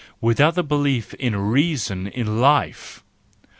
Without 0.19 0.55
the 0.55 0.63
belief 0.63 1.13
in 1.13 1.35
reason 1.35 2.07
in 2.07 2.39
life! 2.41 3.03